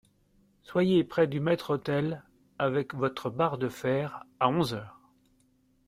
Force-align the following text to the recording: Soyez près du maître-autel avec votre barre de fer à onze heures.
Soyez 0.63 1.03
près 1.03 1.27
du 1.27 1.39
maître-autel 1.39 2.23
avec 2.57 2.95
votre 2.95 3.29
barre 3.29 3.59
de 3.59 3.69
fer 3.69 4.23
à 4.39 4.49
onze 4.49 4.73
heures. 4.73 4.99